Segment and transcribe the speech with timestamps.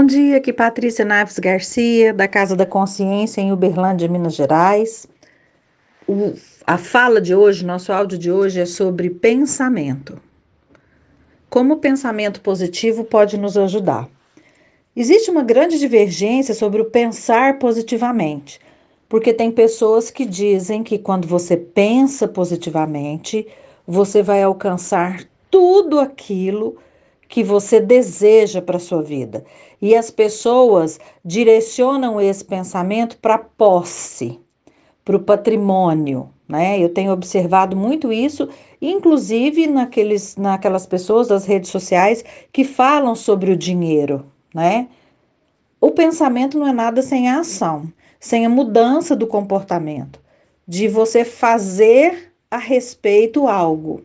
[0.00, 5.08] Bom dia, aqui Patrícia Naves Garcia, da Casa da Consciência, em Uberlândia, Minas Gerais.
[6.06, 10.22] O, a fala de hoje, nosso áudio de hoje é sobre pensamento.
[11.50, 14.08] Como o pensamento positivo pode nos ajudar?
[14.94, 18.60] Existe uma grande divergência sobre o pensar positivamente,
[19.08, 23.48] porque tem pessoas que dizem que quando você pensa positivamente,
[23.84, 26.76] você vai alcançar tudo aquilo
[27.28, 29.44] que você deseja para sua vida.
[29.80, 34.40] E as pessoas direcionam esse pensamento para posse,
[35.04, 36.78] para o patrimônio, né?
[36.78, 38.48] Eu tenho observado muito isso,
[38.80, 44.24] inclusive naqueles, naquelas pessoas das redes sociais que falam sobre o dinheiro,
[44.54, 44.88] né?
[45.80, 50.20] O pensamento não é nada sem a ação, sem a mudança do comportamento,
[50.66, 54.02] de você fazer a respeito algo.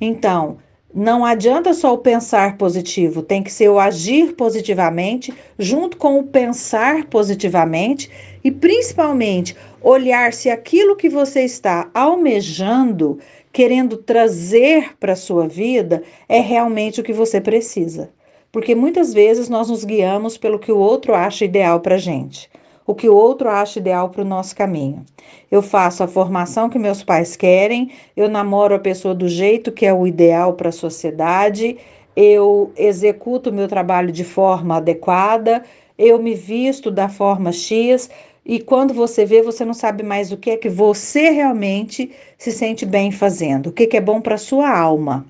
[0.00, 0.58] Então,
[0.94, 6.24] não adianta só o pensar positivo, tem que ser o agir positivamente, junto com o
[6.24, 8.10] pensar positivamente
[8.44, 13.18] e principalmente olhar se aquilo que você está almejando,
[13.52, 18.10] querendo trazer para a sua vida, é realmente o que você precisa.
[18.50, 22.50] Porque muitas vezes nós nos guiamos pelo que o outro acha ideal para a gente
[22.86, 25.04] o que o outro acha ideal para o nosso caminho.
[25.50, 29.86] Eu faço a formação que meus pais querem, eu namoro a pessoa do jeito que
[29.86, 31.76] é o ideal para a sociedade,
[32.14, 35.62] eu executo o meu trabalho de forma adequada,
[35.98, 38.10] eu me visto da forma X.
[38.44, 42.50] E quando você vê, você não sabe mais o que é que você realmente se
[42.50, 45.24] sente bem fazendo, o que, que é bom para sua alma.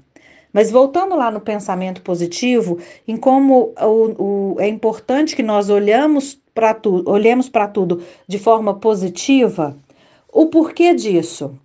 [0.52, 6.40] Mas voltando lá no pensamento positivo, em como o, o, é importante que nós olhamos
[6.54, 9.76] para tudo, olhemos para tudo de forma positiva,
[10.30, 11.58] o porquê disso?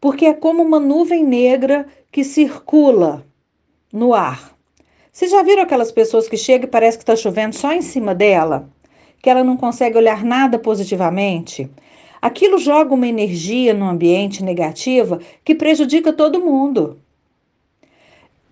[0.00, 3.24] Porque é como uma nuvem negra que circula
[3.92, 4.54] no ar.
[5.10, 8.14] Vocês já viram aquelas pessoas que chegam e parece que está chovendo só em cima
[8.14, 8.68] dela?
[9.22, 11.70] Que ela não consegue olhar nada positivamente?
[12.20, 16.98] Aquilo joga uma energia no ambiente negativa que prejudica todo mundo.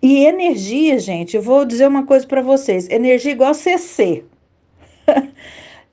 [0.03, 4.25] E energia, gente, eu vou dizer uma coisa para vocês: energia igual CC.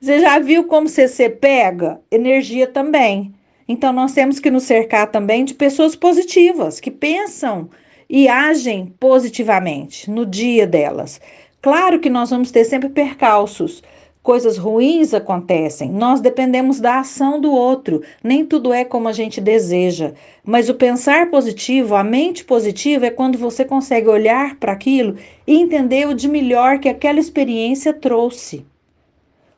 [0.01, 2.01] Você já viu como CC pega?
[2.11, 3.33] Energia também.
[3.67, 7.69] Então, nós temos que nos cercar também de pessoas positivas, que pensam
[8.09, 11.21] e agem positivamente no dia delas.
[11.61, 13.81] Claro que nós vamos ter sempre percalços,
[14.23, 19.41] coisas ruins acontecem, nós dependemos da ação do outro, nem tudo é como a gente
[19.41, 20.13] deseja.
[20.43, 25.15] Mas o pensar positivo, a mente positiva, é quando você consegue olhar para aquilo
[25.47, 28.65] e entender o de melhor que aquela experiência trouxe.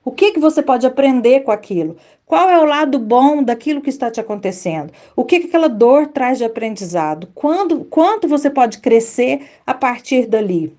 [0.05, 1.95] O que, que você pode aprender com aquilo?
[2.25, 4.91] Qual é o lado bom daquilo que está te acontecendo?
[5.15, 7.27] O que, que aquela dor traz de aprendizado?
[7.33, 10.75] Quando, quanto você pode crescer a partir dali?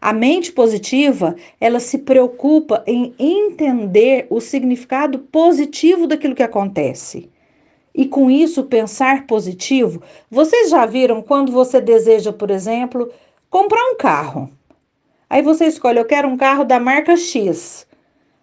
[0.00, 7.28] A mente positiva, ela se preocupa em entender o significado positivo daquilo que acontece.
[7.94, 10.02] E com isso, pensar positivo.
[10.30, 13.12] Vocês já viram quando você deseja, por exemplo,
[13.50, 14.50] comprar um carro?
[15.28, 17.86] Aí você escolhe, eu quero um carro da marca X.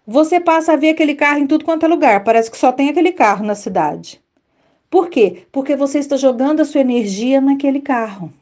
[0.06, 2.88] Você passa a ver aquele carro em tudo quanto é lugar, parece que só tem
[2.88, 4.20] aquele carro na cidade.
[4.88, 5.42] Por quê?
[5.52, 8.32] Porque você está jogando a sua energia naquele carro.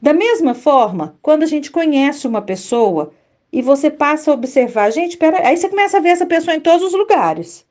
[0.00, 3.12] Da mesma forma, quando a gente conhece uma pessoa
[3.50, 6.60] e você passa a observar, gente, pera, aí você começa a ver essa pessoa em
[6.60, 7.64] todos os lugares.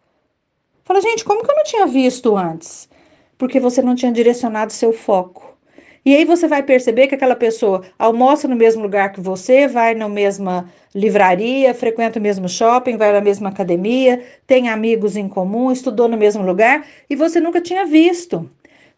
[0.84, 2.90] Fala, gente, como que eu não tinha visto antes?
[3.38, 5.56] Porque você não tinha direcionado seu foco.
[6.04, 9.96] E aí você vai perceber que aquela pessoa almoça no mesmo lugar que você, vai
[9.96, 15.72] na mesma livraria, frequenta o mesmo shopping, vai na mesma academia, tem amigos em comum,
[15.72, 18.50] estudou no mesmo lugar e você nunca tinha visto,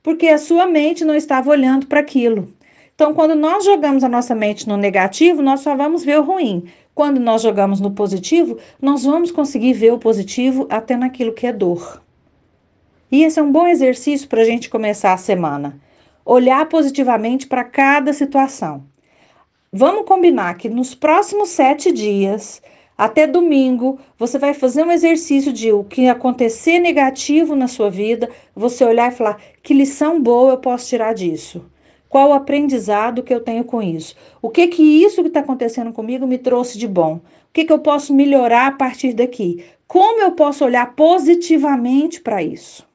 [0.04, 2.57] porque a sua mente não estava olhando para aquilo.
[2.98, 6.64] Então, quando nós jogamos a nossa mente no negativo, nós só vamos ver o ruim.
[6.96, 11.54] Quando nós jogamos no positivo, nós vamos conseguir ver o positivo até naquilo que é
[11.54, 12.02] dor.
[13.12, 15.80] E esse é um bom exercício para a gente começar a semana.
[16.26, 18.84] Olhar positivamente para cada situação.
[19.72, 22.64] Vamos combinar que nos próximos sete dias,
[22.98, 28.28] até domingo, você vai fazer um exercício de o que acontecer negativo na sua vida,
[28.56, 31.64] você olhar e falar: que lição boa eu posso tirar disso?
[32.10, 34.16] Qual o aprendizado que eu tenho com isso?
[34.42, 37.16] O que que isso que está acontecendo comigo me trouxe de bom?
[37.16, 37.22] O
[37.54, 39.64] que que eu posso melhorar a partir daqui?
[39.88, 42.88] Como eu posso olhar positivamente para isso?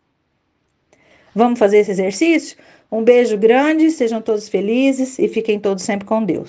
[1.35, 2.56] Vamos fazer esse exercício?
[2.91, 6.41] Um beijo grande, sejam todos felizes e fiquem todos sempre com Deus.